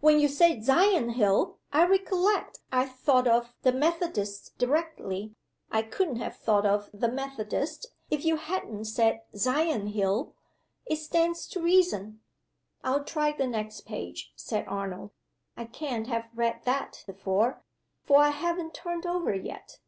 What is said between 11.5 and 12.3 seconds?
to reason."